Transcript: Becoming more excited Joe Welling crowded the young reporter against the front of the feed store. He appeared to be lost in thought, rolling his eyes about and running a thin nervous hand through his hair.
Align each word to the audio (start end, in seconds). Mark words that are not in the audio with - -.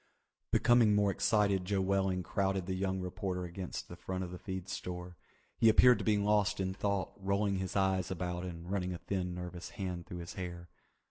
Becoming 0.49 0.95
more 0.95 1.11
excited 1.11 1.63
Joe 1.63 1.79
Welling 1.81 2.23
crowded 2.23 2.65
the 2.65 2.73
young 2.73 3.01
reporter 3.01 3.45
against 3.45 3.87
the 3.87 3.95
front 3.95 4.23
of 4.23 4.31
the 4.31 4.39
feed 4.39 4.67
store. 4.67 5.15
He 5.59 5.69
appeared 5.69 5.99
to 5.99 6.03
be 6.03 6.17
lost 6.17 6.59
in 6.59 6.73
thought, 6.73 7.11
rolling 7.17 7.57
his 7.59 7.75
eyes 7.75 8.09
about 8.09 8.43
and 8.43 8.71
running 8.71 8.95
a 8.95 8.97
thin 8.97 9.35
nervous 9.35 9.69
hand 9.77 10.07
through 10.07 10.17
his 10.25 10.33
hair. 10.33 10.69